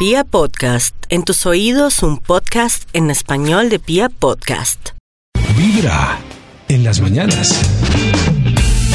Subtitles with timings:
[0.00, 4.92] Pia Podcast, en tus oídos un podcast en español de Pia Podcast.
[5.58, 6.18] Vibra
[6.68, 7.60] en las mañanas.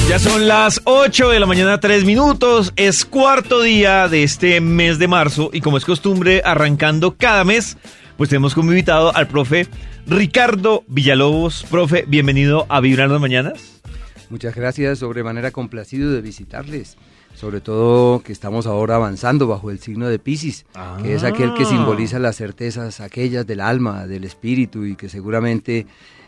[0.09, 2.73] Ya son las 8 de la mañana, 3 minutos.
[2.75, 7.77] Es cuarto día de este mes de marzo y como es costumbre, arrancando cada mes,
[8.17, 9.67] pues tenemos como invitado al profe
[10.07, 11.67] Ricardo Villalobos.
[11.69, 13.83] Profe, bienvenido a Vibra en las mañanas.
[14.31, 16.97] Muchas gracias, sobremanera complacido de visitarles.
[17.35, 20.65] Sobre todo que estamos ahora avanzando bajo el signo de Pisces,
[21.03, 25.85] que es aquel que simboliza las certezas aquellas del alma, del espíritu y que seguramente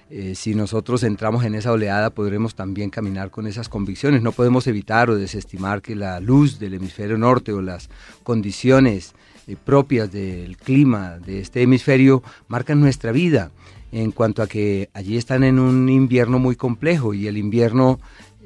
[0.09, 4.21] eh, si nosotros entramos en esa oleada podremos también caminar con esas convicciones.
[4.21, 7.89] No podemos evitar o desestimar que la luz del hemisferio norte o las
[8.23, 9.13] condiciones
[9.47, 13.51] eh, propias del clima de este hemisferio marcan nuestra vida
[13.91, 17.99] en cuanto a que allí están en un invierno muy complejo y el invierno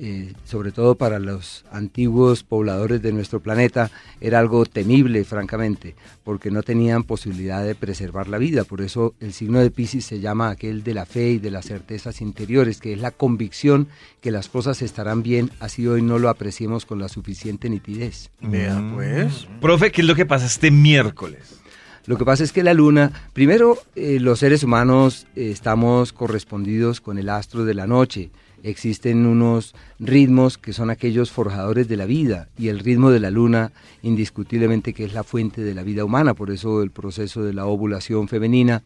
[0.04, 5.94] eh, sobre todo para los antiguos pobladores de nuestro planeta, era algo temible, francamente,
[6.24, 8.64] porque no tenían posibilidad de preservar la vida.
[8.64, 11.68] Por eso el signo de Pisces se llama aquel de la fe y de las
[11.68, 13.90] certezas interiores, que es la convicción
[14.22, 18.32] que las cosas estarán bien, así hoy no lo apreciemos con la suficiente nitidez.
[18.42, 19.48] Vea, pues.
[19.62, 21.62] Profe, ¿qué es lo que pasa este miércoles?
[22.08, 27.02] Lo que pasa es que la luna, primero eh, los seres humanos eh, estamos correspondidos
[27.02, 28.32] con el astro de la noche,
[28.64, 33.32] existen unos ritmos que son aquellos forjadores de la vida y el ritmo de la
[33.32, 37.54] luna indiscutiblemente que es la fuente de la vida humana, por eso el proceso de
[37.54, 38.84] la ovulación femenina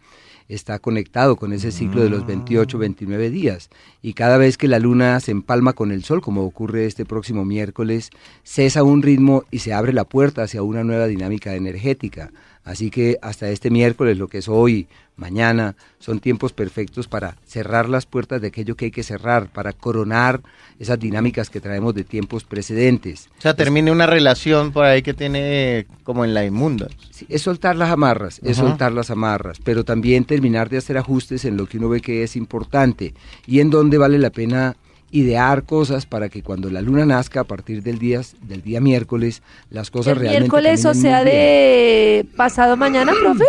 [0.48, 3.70] está conectado con ese ciclo de los 28, 29 días.
[4.02, 7.46] Y cada vez que la luna se empalma con el sol, como ocurre este próximo
[7.46, 8.12] miércoles,
[8.44, 12.32] cesa un ritmo y se abre la puerta hacia una nueva dinámica energética.
[12.66, 17.88] Así que hasta este miércoles, lo que es hoy, mañana, son tiempos perfectos para cerrar
[17.88, 20.42] las puertas de aquello que hay que cerrar, para coronar
[20.80, 23.30] esas dinámicas que traemos de tiempos precedentes.
[23.38, 26.88] O sea, termine una relación por ahí que tiene como en la inmunda.
[27.12, 31.46] Sí, es soltar las amarras, es soltar las amarras, pero también terminar de hacer ajustes
[31.46, 33.14] en lo que uno ve que es importante
[33.46, 34.76] y en donde vale la pena
[35.12, 39.42] idear cosas para que cuando la luna nazca a partir del día del día miércoles
[39.70, 43.46] las cosas ¿El realmente miércoles, o sea, de pasado mañana, profe?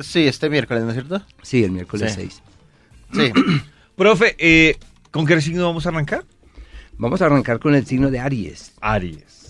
[0.00, 1.22] Sí, este miércoles, ¿no es cierto?
[1.42, 2.28] sí el miércoles Sí.
[2.30, 2.42] 6
[3.12, 3.32] Sí.
[3.96, 4.76] Profe, eh,
[5.10, 6.24] ¿con qué signo vamos a arrancar?
[6.98, 9.47] vamos a arrancar con el signo de Aries Aries.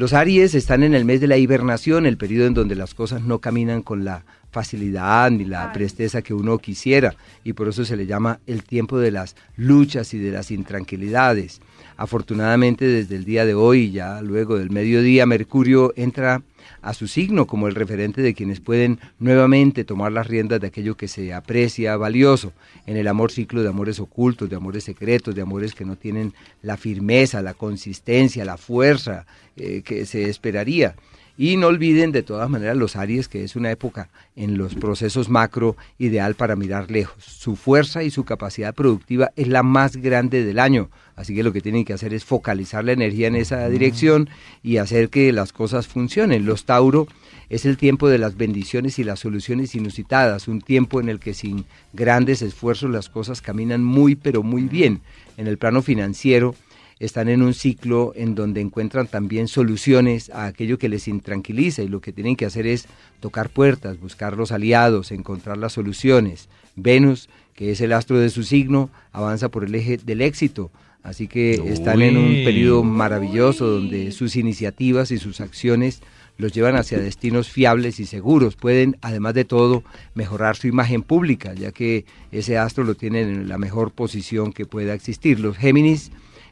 [0.00, 3.20] Los Aries están en el mes de la hibernación, el periodo en donde las cosas
[3.20, 7.98] no caminan con la facilidad ni la presteza que uno quisiera, y por eso se
[7.98, 11.60] le llama el tiempo de las luchas y de las intranquilidades.
[12.00, 16.40] Afortunadamente desde el día de hoy, ya luego del mediodía, Mercurio entra
[16.80, 20.96] a su signo como el referente de quienes pueden nuevamente tomar las riendas de aquello
[20.96, 22.54] que se aprecia valioso.
[22.86, 26.32] En el amor ciclo de amores ocultos, de amores secretos, de amores que no tienen
[26.62, 29.26] la firmeza, la consistencia, la fuerza
[29.58, 30.94] eh, que se esperaría.
[31.42, 35.30] Y no olviden de todas maneras los Aries, que es una época en los procesos
[35.30, 37.24] macro ideal para mirar lejos.
[37.24, 40.90] Su fuerza y su capacidad productiva es la más grande del año.
[41.16, 44.28] Así que lo que tienen que hacer es focalizar la energía en esa dirección
[44.62, 46.44] y hacer que las cosas funcionen.
[46.44, 47.08] Los Tauro
[47.48, 51.32] es el tiempo de las bendiciones y las soluciones inusitadas, un tiempo en el que
[51.32, 51.64] sin
[51.94, 55.00] grandes esfuerzos las cosas caminan muy pero muy bien.
[55.38, 56.54] En el plano financiero,
[57.00, 61.88] están en un ciclo en donde encuentran también soluciones a aquello que les intranquiliza y
[61.88, 62.86] lo que tienen que hacer es
[63.20, 66.50] tocar puertas, buscar los aliados, encontrar las soluciones.
[66.76, 70.70] Venus, que es el astro de su signo, avanza por el eje del éxito,
[71.02, 76.02] así que están en un periodo maravilloso donde sus iniciativas y sus acciones
[76.36, 78.56] los llevan hacia destinos fiables y seguros.
[78.56, 79.84] Pueden, además de todo,
[80.14, 84.66] mejorar su imagen pública, ya que ese astro lo tienen en la mejor posición que
[84.66, 85.40] pueda existir.
[85.40, 86.10] Los Géminis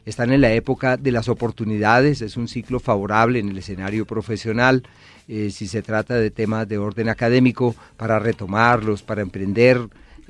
[0.09, 4.83] están en la época de las oportunidades, es un ciclo favorable en el escenario profesional,
[5.27, 9.79] eh, si se trata de temas de orden académico, para retomarlos, para emprender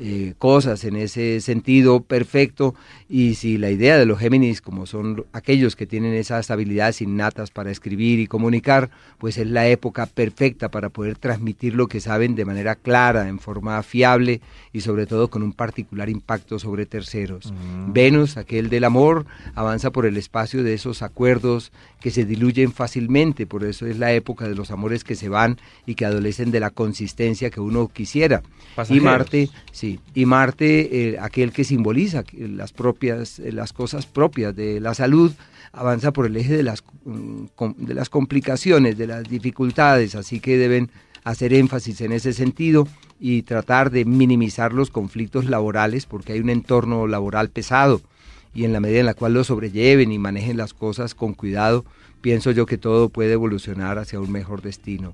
[0.02, 2.74] eh, cosas en ese sentido perfecto
[3.10, 7.52] y si la idea de los Géminis, como son aquellos que tienen esas habilidades innatas
[7.52, 12.36] para escribir y comunicar, pues es la época perfecta para poder transmitir lo que saben
[12.36, 14.40] de manera clara, en forma fiable
[14.72, 17.54] y sobre todo con un particular impacto sobre terceros.
[17.88, 23.46] Venus, aquel del amor, avanza por el espacio de esos acuerdos que se diluyen fácilmente,
[23.46, 26.60] por eso es la época de los amores que se van y que adolecen de
[26.60, 28.44] la consistencia que uno quisiera.
[28.90, 29.00] Y.
[29.00, 34.80] Marte, sí, y Marte, eh, aquel que simboliza las propias, eh, las cosas propias de
[34.80, 35.31] la salud,
[35.71, 37.45] avanza por el eje de las, mm,
[37.77, 40.89] de las complicaciones, de las dificultades, así que deben
[41.24, 42.88] hacer énfasis en ese sentido
[43.19, 48.01] y tratar de minimizar los conflictos laborales porque hay un entorno laboral pesado
[48.53, 51.86] y en la medida en la cual lo sobrelleven y manejen las cosas con cuidado,
[52.21, 55.13] pienso yo que todo puede evolucionar hacia un mejor destino.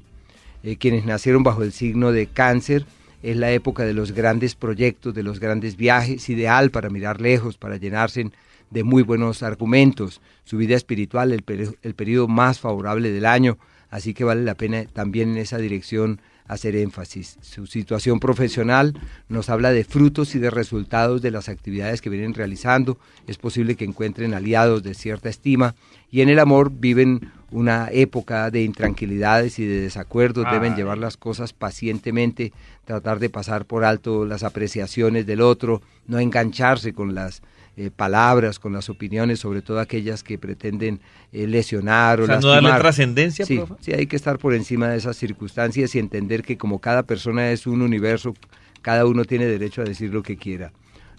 [0.64, 2.86] Eh, quienes nacieron bajo el signo de cáncer,
[3.26, 7.58] es la época de los grandes proyectos, de los grandes viajes, ideal para mirar lejos,
[7.58, 8.30] para llenarse
[8.70, 10.22] de muy buenos argumentos.
[10.44, 11.44] Su vida espiritual, el,
[11.82, 13.58] el periodo más favorable del año,
[13.90, 17.40] así que vale la pena también en esa dirección hacer énfasis.
[17.42, 18.94] Su situación profesional
[19.28, 23.00] nos habla de frutos y de resultados de las actividades que vienen realizando.
[23.26, 25.74] Es posible que encuentren aliados de cierta estima
[26.12, 30.46] y en el amor viven una época de intranquilidades y de desacuerdos.
[30.52, 30.78] Deben Ay.
[30.78, 32.52] llevar las cosas pacientemente,
[32.86, 37.42] tratar de pasar por alto las apreciaciones del otro, no engancharse con las
[37.78, 41.02] eh, palabras, con las opiniones, sobre todo aquellas que pretenden
[41.34, 42.82] eh, lesionar o, O sea, no darle lastimar.
[42.82, 43.74] trascendencia, Sí, profe.
[43.82, 47.52] sí, hay que estar por encima de esas circunstancias y entender que como cada persona
[47.52, 48.34] es un universo,
[48.82, 50.72] cada uno tiene derecho a decir lo que quiera.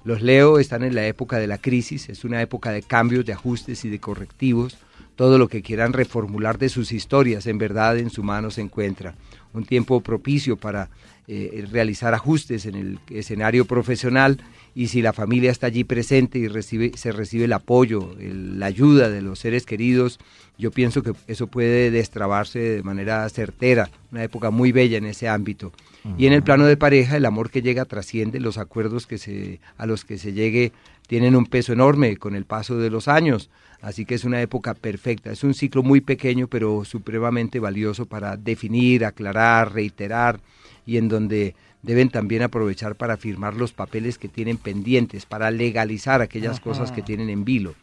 [0.05, 3.33] Los Leo están en la época de la crisis, es una época de cambios, de
[3.35, 4.79] ajustes y de correctivos.
[5.17, 9.15] Todo lo que quieran reformular de sus historias, en verdad, en su mano se encuentra.
[9.55, 10.91] Un tiempo propicio para
[11.29, 14.39] eh, realizar ajustes en el escenario profesional
[14.77, 18.67] y si la familia está allí presente y recibe, se recibe el apoyo, el- la
[18.67, 20.21] ayuda de los seres queridos,
[20.59, 25.29] yo pienso que eso puede destrabarse de manera certera, una época muy bella en ese
[25.29, 25.73] ámbito.
[26.17, 29.59] Y en el plano de pareja, el amor que llega trasciende, los acuerdos que se,
[29.79, 30.71] a los que se llegue
[31.09, 33.51] tienen un peso enorme con el paso de los años,
[33.87, 38.37] así que es una época perfecta, es un ciclo muy pequeño pero supremamente valioso para
[38.37, 40.41] definir, aclarar, reiterar
[40.85, 46.21] y en donde deben también aprovechar para firmar los papeles que tienen pendientes, para legalizar
[46.21, 47.77] aquellas cosas que tienen en vilo.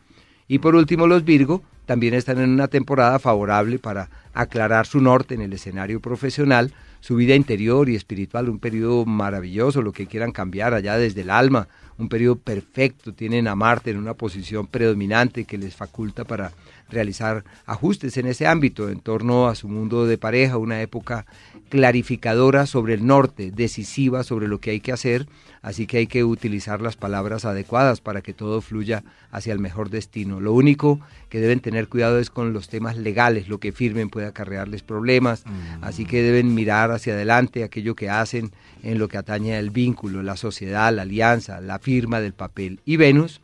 [0.50, 5.36] Y por último, los Virgo también están en una temporada favorable para aclarar su norte
[5.36, 10.34] en el escenario profesional, su vida interior y espiritual, un periodo maravilloso, lo que quieran
[10.34, 15.46] cambiar allá desde el alma, un periodo perfecto, tienen a Marte en una posición predominante
[15.46, 16.52] que les faculta para
[16.94, 21.26] realizar ajustes en ese ámbito en torno a su mundo de pareja, una época
[21.70, 25.28] clarificadora sobre el norte, decisiva sobre lo que hay que hacer,
[25.62, 29.90] así que hay que utilizar las palabras adecuadas para que todo fluya hacia el mejor
[29.90, 30.40] destino.
[30.40, 31.00] Lo único
[31.30, 35.44] que deben tener cuidado es con los temas legales, lo que firmen puede acarrearles problemas,
[35.82, 38.52] así que deben mirar hacia adelante aquello que hacen
[38.84, 42.80] en lo que atañe al vínculo, la sociedad, la alianza, la firma del papel.
[42.86, 43.42] Y Venus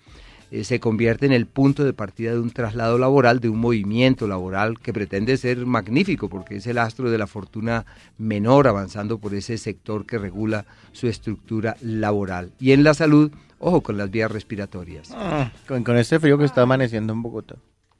[0.51, 4.27] eh, se convierte en el punto de partida de un traslado laboral, de un movimiento
[4.27, 7.85] laboral que pretende ser magnífico, porque es el astro de la fortuna
[8.17, 12.51] menor avanzando por ese sector que regula su estructura laboral.
[12.59, 15.11] Y en la salud, ojo con las vías respiratorias.
[15.13, 17.55] Ah, Con, con este frío que está amaneciendo en Bogotá.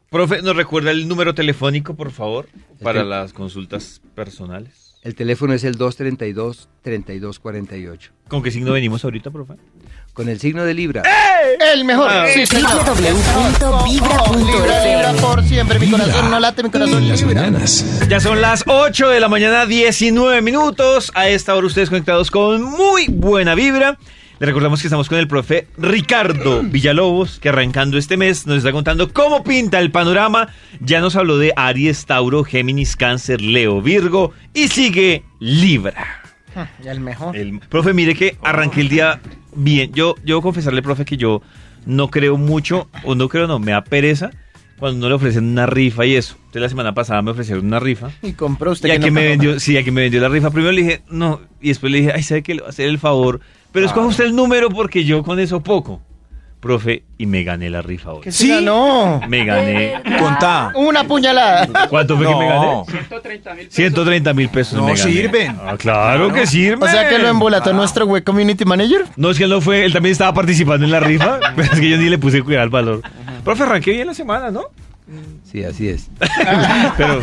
[0.10, 2.48] Profe, ¿nos recuerda el número telefónico, por favor,
[2.82, 4.89] para tel- las consultas personales?
[5.02, 8.10] El teléfono es el 232-3248.
[8.28, 9.54] ¿Con qué signo venimos ahorita, profe?
[10.12, 11.04] Con el signo de Libra.
[11.74, 12.10] El mejor.
[12.12, 12.26] Ah.
[12.34, 13.90] Sí, www.vibra.fm.
[13.90, 14.24] Libra,
[14.84, 15.80] libra por siempre.
[15.80, 17.44] Mi corazón no late, mi corazón las libra.
[17.44, 17.86] mañanas.
[18.10, 21.14] Ya son las 8 de la mañana, 19 minutos.
[21.16, 23.98] A esta hora ustedes conectados con muy buena vibra.
[24.40, 28.72] Les recordamos que estamos con el profe Ricardo Villalobos, que arrancando este mes nos está
[28.72, 30.48] contando cómo pinta el panorama.
[30.80, 36.22] Ya nos habló de Aries, Tauro, Géminis, Cáncer, Leo, Virgo y sigue Libra.
[36.82, 37.36] Y el mejor.
[37.36, 39.20] El profe, mire que arranqué el día
[39.56, 39.92] bien.
[39.94, 41.42] Yo, yo confesarle, profe, que yo
[41.86, 44.32] no creo mucho, o no creo, no, me da pereza
[44.80, 46.36] cuando no le ofrecen una rifa y eso.
[46.38, 48.12] Entonces la semana pasada me ofrecieron una rifa.
[48.22, 49.30] Y compró usted Y a que no me pagó.
[49.32, 51.98] vendió, sí, a quien me vendió la rifa primero le dije, no, y después le
[52.00, 52.54] dije, ay, ¿sabe qué?
[52.54, 55.62] Le voy a hacer el favor, pero escoja usted el número porque yo con eso
[55.62, 56.02] poco.
[56.60, 58.30] Profe, y me gané la rifa hoy.
[58.30, 59.22] Se ganó.
[59.30, 59.94] Me gané.
[60.20, 60.74] Contá.
[60.76, 61.88] Una puñalada.
[61.90, 62.66] ¿Cuánto fue que me gané?
[62.66, 62.86] No,
[63.70, 64.74] 130 mil pesos.
[64.74, 65.12] No me gané.
[65.14, 65.58] sirven.
[65.66, 66.84] Ah, claro que sirven.
[66.84, 69.06] O sea que lo embolató nuestro web community manager.
[69.16, 71.80] No, es que él no fue, él también estaba participando en la rifa, pero es
[71.80, 73.02] que yo ni le puse cuidado al valor.
[73.46, 74.64] Profe, arranqué bien la semana, ¿no?
[75.50, 76.10] Sí, así es.
[76.98, 77.20] Pero,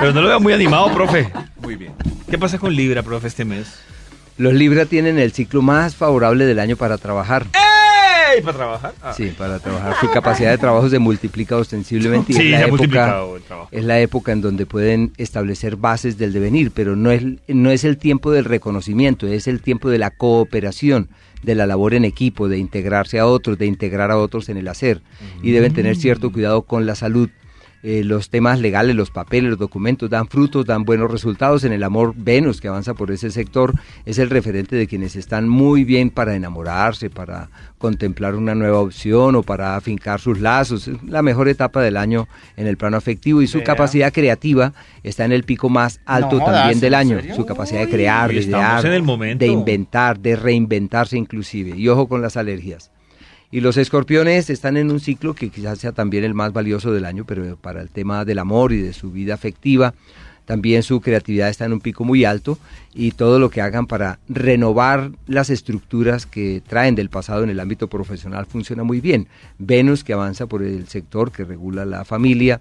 [0.00, 1.30] pero no lo veo muy animado, profe.
[1.60, 1.92] muy bien.
[2.30, 3.78] ¿Qué pasa con Libra, profe, este mes?
[4.38, 7.46] Los Libra tienen el ciclo más favorable del año para trabajar.
[7.52, 8.40] ¡Ey!
[8.40, 8.94] ¿Para trabajar?
[9.02, 9.12] Ah.
[9.12, 9.96] Sí, para trabajar.
[10.00, 13.24] Su capacidad de trabajo se multiplica ostensiblemente y Sí, es, se la época,
[13.72, 17.82] es la época en donde pueden establecer bases del devenir, pero no es, no es
[17.82, 21.08] el tiempo del reconocimiento, es el tiempo de la cooperación,
[21.42, 24.68] de la labor en equipo, de integrarse a otros, de integrar a otros en el
[24.68, 25.02] hacer.
[25.42, 27.28] Y deben tener cierto cuidado con la salud.
[27.84, 31.62] Eh, los temas legales, los papeles, los documentos dan frutos, dan buenos resultados.
[31.62, 33.72] En el amor, Venus, que avanza por ese sector,
[34.04, 39.36] es el referente de quienes están muy bien para enamorarse, para contemplar una nueva opción
[39.36, 40.88] o para afincar sus lazos.
[40.88, 44.72] Es la mejor etapa del año en el plano afectivo y su capacidad creativa
[45.04, 47.34] está en el pico más alto No también del ¿en año.
[47.36, 48.82] Su capacidad de crear, Uy, de idear,
[49.38, 51.76] de inventar, de reinventarse inclusive.
[51.76, 52.90] Y ojo con las alergias.
[53.50, 57.06] Y los escorpiones están en un ciclo que quizás sea también el más valioso del
[57.06, 59.94] año, pero para el tema del amor y de su vida afectiva,
[60.48, 62.58] también su creatividad está en un pico muy alto
[62.94, 67.60] y todo lo que hagan para renovar las estructuras que traen del pasado en el
[67.60, 69.28] ámbito profesional funciona muy bien.
[69.58, 72.60] Venus, que avanza por el sector que regula la familia,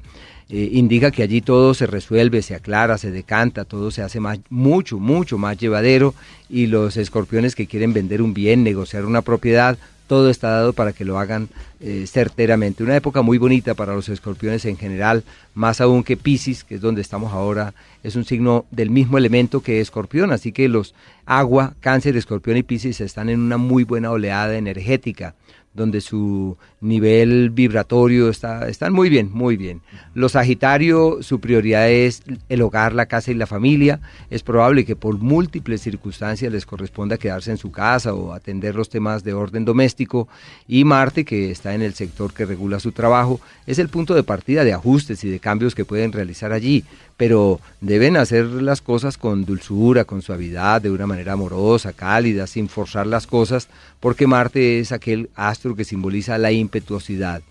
[0.50, 4.39] eh, indica que allí todo se resuelve, se aclara, se decanta, todo se hace más,
[4.50, 6.13] mucho, mucho más llevadero
[6.50, 9.77] y los escorpiones que quieren vender un bien, negociar una propiedad,
[10.08, 11.50] todo está dado para que lo hagan
[11.80, 12.84] eh, certeramente.
[12.84, 15.24] Una época muy bonita para los escorpiones en general,
[15.54, 17.74] más aún que Pisces, que es donde estamos ahora,
[18.04, 20.96] es un signo del mismo elemento que escorpión, así que los
[21.26, 25.36] agua, cáncer, escorpión y Pisces están en una muy buena oleada energética
[25.77, 29.81] donde su nivel vibratorio está están muy bien, muy bien.
[30.15, 34.00] Los Sagitario, su prioridad es el hogar, la casa y la familia.
[34.31, 38.89] Es probable que por múltiples circunstancias les corresponda quedarse en su casa o atender los
[38.89, 40.27] temas de orden doméstico.
[40.67, 44.24] Y Marte, que está en el sector que regula su trabajo, es el punto de
[44.24, 46.84] partida de ajustes y de cambios que pueden realizar allí
[47.17, 52.69] pero deben hacer las cosas con dulzura, con suavidad, de una manera amorosa, cálida, sin
[52.69, 53.67] forzar las cosas,
[54.00, 57.42] porque Marte es aquel astro que simboliza la impetuosidad.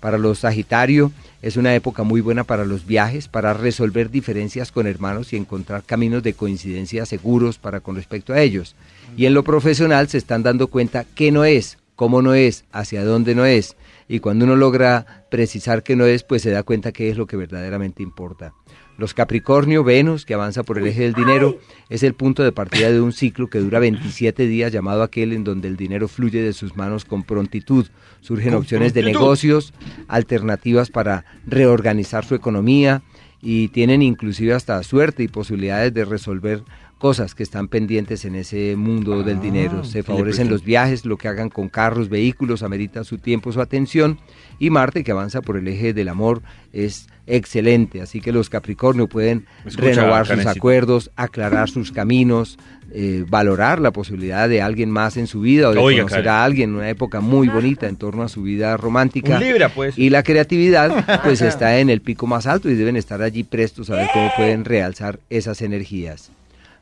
[0.00, 1.12] Para los Sagitario
[1.42, 5.84] es una época muy buena para los viajes, para resolver diferencias con hermanos y encontrar
[5.84, 8.74] caminos de coincidencia seguros para con respecto a ellos.
[9.16, 13.04] Y en lo profesional se están dando cuenta qué no es, cómo no es, hacia
[13.04, 13.76] dónde no es.
[14.08, 17.26] Y cuando uno logra precisar qué no es, pues se da cuenta qué es lo
[17.26, 18.54] que verdaderamente importa.
[18.98, 22.90] Los Capricornio, Venus, que avanza por el eje del dinero, es el punto de partida
[22.90, 26.52] de un ciclo que dura 27 días, llamado aquel en donde el dinero fluye de
[26.52, 27.86] sus manos con prontitud.
[28.20, 29.72] Surgen opciones de negocios,
[30.08, 33.02] alternativas para reorganizar su economía
[33.40, 36.62] y tienen inclusive hasta suerte y posibilidades de resolver
[37.02, 39.82] cosas que están pendientes en ese mundo del dinero.
[39.82, 44.20] Se favorecen los viajes, lo que hagan con carros, vehículos, amerita su tiempo, su atención.
[44.60, 46.42] Y Marte, que avanza por el eje del amor,
[46.72, 48.02] es excelente.
[48.02, 52.56] Así que los Capricornio pueden renovar sus acuerdos, aclarar sus caminos,
[52.92, 56.70] eh, valorar la posibilidad de alguien más en su vida o de conocer a alguien
[56.70, 59.40] en una época muy bonita en torno a su vida romántica.
[59.70, 59.98] pues.
[59.98, 63.90] Y la creatividad, pues está en el pico más alto y deben estar allí prestos
[63.90, 66.30] a ver cómo pueden realzar esas energías.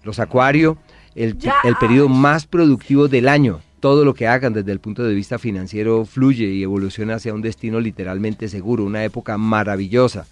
[0.02, 0.78] Los Acuario,
[1.14, 3.60] el, el periodo más productivo del año.
[3.80, 7.40] Todo lo que hagan desde el punto de vista financiero fluye y evoluciona hacia un
[7.40, 10.26] destino literalmente seguro, una época maravillosa.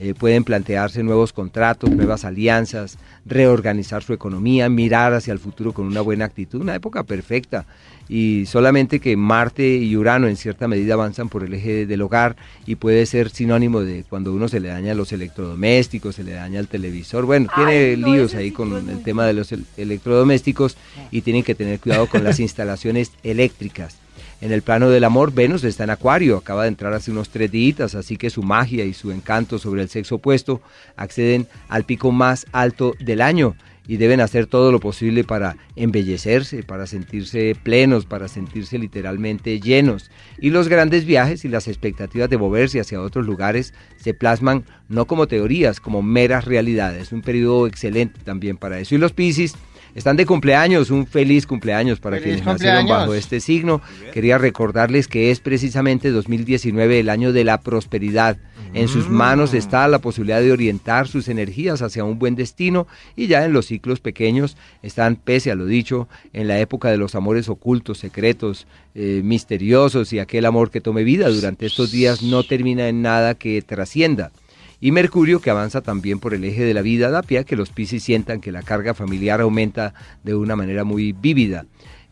[0.00, 5.86] Eh, pueden plantearse nuevos contratos, nuevas alianzas, reorganizar su economía, mirar hacia el futuro con
[5.86, 7.64] una buena actitud, una época perfecta.
[8.08, 12.36] Y solamente que Marte y Urano en cierta medida avanzan por el eje del hogar
[12.66, 16.60] y puede ser sinónimo de cuando uno se le daña los electrodomésticos, se le daña
[16.60, 17.24] el televisor.
[17.24, 20.76] Bueno, tiene líos ahí con el tema de los electrodomésticos
[21.10, 24.03] y tienen que tener cuidado con las instalaciones eléctricas.
[24.40, 27.50] En el plano del amor, Venus está en Acuario, acaba de entrar hace unos tres
[27.50, 30.60] días, así que su magia y su encanto sobre el sexo opuesto
[30.96, 36.62] acceden al pico más alto del año y deben hacer todo lo posible para embellecerse,
[36.62, 40.10] para sentirse plenos, para sentirse literalmente llenos.
[40.38, 45.06] Y los grandes viajes y las expectativas de moverse hacia otros lugares se plasman no
[45.06, 47.12] como teorías, como meras realidades.
[47.12, 48.94] Un periodo excelente también para eso.
[48.94, 49.54] Y los Piscis
[49.94, 53.80] están de cumpleaños, un feliz cumpleaños para quienes nacieron bajo este signo.
[54.12, 58.36] Quería recordarles que es precisamente 2019 el año de la prosperidad.
[58.72, 59.56] En sus manos mm.
[59.56, 63.66] está la posibilidad de orientar sus energías hacia un buen destino y ya en los
[63.66, 68.66] ciclos pequeños están, pese a lo dicho, en la época de los amores ocultos, secretos,
[68.96, 73.36] eh, misteriosos y aquel amor que tome vida durante estos días no termina en nada
[73.36, 74.32] que trascienda
[74.80, 77.56] y Mercurio que avanza también por el eje de la vida da pie a que
[77.56, 81.66] los Piscis sientan que la carga familiar aumenta de una manera muy vívida.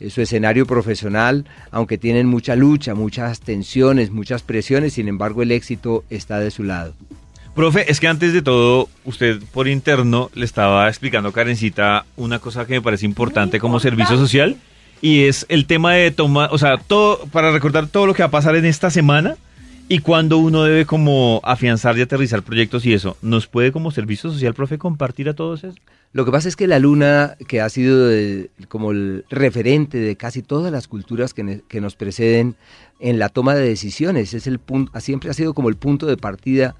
[0.08, 6.04] Su escenario profesional, aunque tienen mucha lucha, muchas tensiones, muchas presiones, sin embargo el éxito
[6.10, 6.94] está de su lado.
[7.54, 12.38] Profe, es que antes de todo, usted por interno le estaba explicando a Karencita una
[12.38, 14.56] cosa que me parece importante como servicio social
[15.02, 18.28] y es el tema de tomar, o sea, todo, para recordar todo lo que va
[18.28, 19.36] a pasar en esta semana,
[19.88, 23.16] ¿Y cuando uno debe como afianzar y aterrizar proyectos y eso?
[23.20, 25.76] ¿Nos puede como servicio social, profe, compartir a todos eso?
[26.12, 28.10] Lo que pasa es que la luna, que ha sido
[28.68, 32.54] como el referente de casi todas las culturas que, nos preceden
[33.00, 36.18] en la toma de decisiones, es el punto, siempre ha sido como el punto de
[36.18, 36.74] partida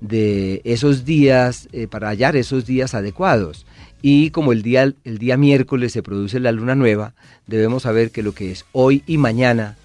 [0.00, 3.66] de esos días, eh, para hallar esos días adecuados.
[4.02, 7.14] Y como el día, el día miércoles se produce la luna nueva,
[7.46, 9.76] debemos saber que lo que es hoy y mañana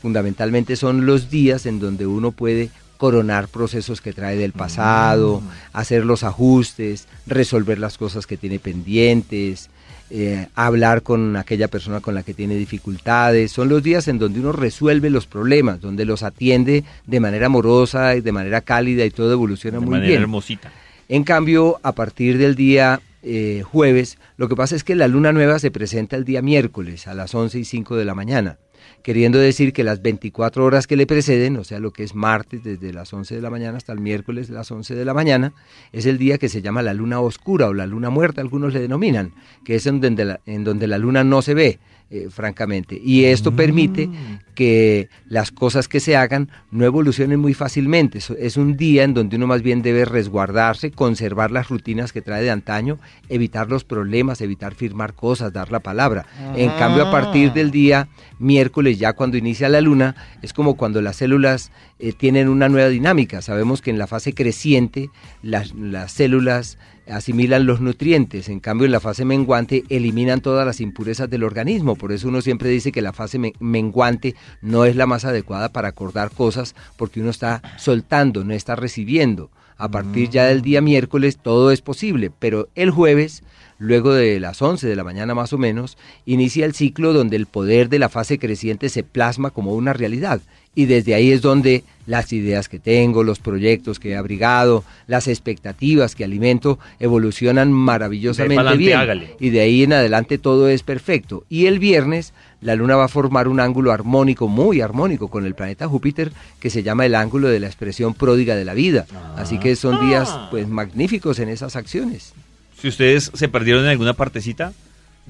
[0.00, 5.48] fundamentalmente son los días en donde uno puede coronar procesos que trae del pasado, mm.
[5.72, 9.70] hacer los ajustes, resolver las cosas que tiene pendientes,
[10.10, 13.52] eh, hablar con aquella persona con la que tiene dificultades.
[13.52, 18.16] Son los días en donde uno resuelve los problemas, donde los atiende de manera amorosa
[18.16, 20.22] y de manera cálida y todo evoluciona de muy manera bien.
[20.22, 20.70] hermosita.
[21.08, 25.32] En cambio, a partir del día eh, jueves, lo que pasa es que la luna
[25.32, 28.58] nueva se presenta el día miércoles a las 11 y 5 de la mañana
[29.02, 32.62] queriendo decir que las 24 horas que le preceden, o sea, lo que es martes
[32.62, 35.52] desde las 11 de la mañana hasta el miércoles las 11 de la mañana,
[35.92, 38.80] es el día que se llama la luna oscura o la luna muerta, algunos le
[38.80, 39.32] denominan,
[39.64, 41.78] que es en donde la, en donde la luna no se ve,
[42.10, 43.00] eh, francamente.
[43.02, 44.38] Y esto permite Mm.
[44.54, 48.18] que las cosas que se hagan no evolucionen muy fácilmente.
[48.38, 52.42] Es- un día en donde uno más bien debe resguardarse, conservar las rutinas que trae
[52.42, 52.98] de antaño,
[53.28, 56.26] evitar los problemas, evitar firmar cosas, dar la palabra.
[56.56, 61.00] En cambio, a partir del día miércoles, ya cuando inicia la luna, es como cuando
[61.00, 63.42] las células eh, tienen una nueva dinámica.
[63.42, 65.10] Sabemos que en la fase creciente
[65.42, 66.76] las, las células
[67.10, 71.96] asimilan los nutrientes, en cambio en la fase menguante eliminan todas las impurezas del organismo,
[71.96, 75.70] por eso uno siempre dice que la fase me- menguante no es la más adecuada
[75.70, 79.50] para acordar cosas porque uno está soltando, no está recibiendo.
[79.76, 83.42] A partir ya del día miércoles todo es posible, pero el jueves,
[83.78, 87.46] luego de las 11 de la mañana más o menos, inicia el ciclo donde el
[87.46, 90.42] poder de la fase creciente se plasma como una realidad.
[90.74, 95.28] Y desde ahí es donde las ideas que tengo, los proyectos que he abrigado, las
[95.28, 98.98] expectativas que alimento, evolucionan maravillosamente bien.
[98.98, 99.36] hágale.
[99.40, 101.44] Y de ahí en adelante todo es perfecto.
[101.48, 105.54] Y el viernes la luna va a formar un ángulo armónico, muy armónico, con el
[105.54, 109.06] planeta Júpiter, que se llama el ángulo de la expresión pródiga de la vida.
[109.36, 112.32] Así que son días pues magníficos en esas acciones.
[112.80, 114.72] Si ustedes se perdieron en alguna partecita,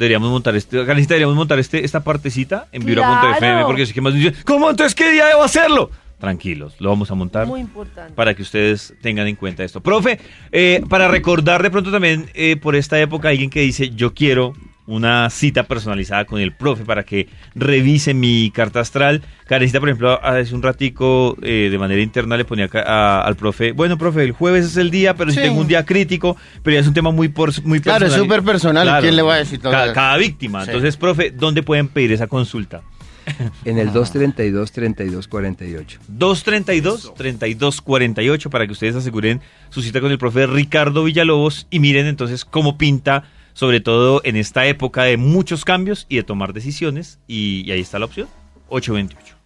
[0.00, 3.66] deberíamos montar este, Karencita, deberíamos montar este, esta partecita en vibra.fm, Claro.
[3.66, 5.90] porque si que más dicen, ¿cómo entonces qué día debo hacerlo?
[6.19, 8.12] Tranquilos, lo vamos a montar Muy importante.
[8.14, 9.80] para que ustedes tengan en cuenta esto.
[9.80, 10.19] Profe,
[10.52, 14.54] eh, para recordar de pronto también eh, por esta época alguien que dice, yo quiero
[14.90, 19.23] una cita personalizada con el profe para que revise mi carta astral.
[19.47, 23.73] Karencita, por ejemplo, hace un ratico eh, de manera interna le ponía a- al profe,
[23.73, 25.42] bueno, profe, el jueves es el día, pero si Sí.
[25.42, 28.20] tengo un día crítico, pero ya es un tema muy, por, muy Claro, personal.
[28.20, 30.64] es súper personal, ¿quién le va a decir todo Cada, cada víctima.
[30.64, 30.70] Sí.
[30.70, 32.82] Entonces, profe, ¿dónde pueden pedir esa consulta?
[33.65, 35.99] En el 232-3248.
[36.19, 42.45] 232-3248 para que ustedes aseguren su cita con el profe Ricardo Villalobos y miren entonces
[42.45, 47.19] cómo pinta, sobre todo en esta época de muchos cambios y de tomar decisiones.
[47.26, 48.28] Y, ahí está la opción,
[48.69, 49.36] 828.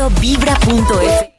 [0.00, 1.35] www.vibra.fm